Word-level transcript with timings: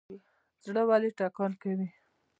زړه 0.63 0.81
ولې 0.89 1.09
ټکان 1.17 1.51
کوي؟ 1.61 1.87